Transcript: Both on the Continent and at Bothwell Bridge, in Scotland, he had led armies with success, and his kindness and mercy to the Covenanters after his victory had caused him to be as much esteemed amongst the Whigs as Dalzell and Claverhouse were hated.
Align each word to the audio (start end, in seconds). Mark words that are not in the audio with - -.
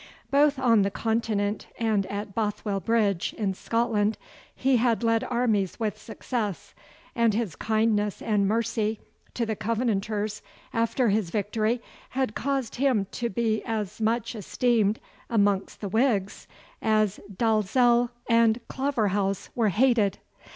Both 0.31 0.57
on 0.57 0.81
the 0.81 0.89
Continent 0.89 1.67
and 1.77 2.07
at 2.07 2.33
Bothwell 2.33 2.79
Bridge, 2.79 3.35
in 3.37 3.53
Scotland, 3.53 4.17
he 4.55 4.77
had 4.77 5.03
led 5.03 5.23
armies 5.25 5.79
with 5.79 5.95
success, 6.01 6.73
and 7.15 7.35
his 7.35 7.55
kindness 7.55 8.19
and 8.19 8.47
mercy 8.47 8.99
to 9.35 9.45
the 9.45 9.55
Covenanters 9.55 10.41
after 10.73 11.09
his 11.09 11.29
victory 11.29 11.83
had 12.17 12.33
caused 12.33 12.77
him 12.77 13.05
to 13.11 13.29
be 13.29 13.61
as 13.63 14.01
much 14.01 14.33
esteemed 14.35 14.99
amongst 15.29 15.81
the 15.81 15.89
Whigs 15.89 16.47
as 16.81 17.19
Dalzell 17.37 18.09
and 18.27 18.59
Claverhouse 18.67 19.51
were 19.53 19.69
hated. 19.69 20.17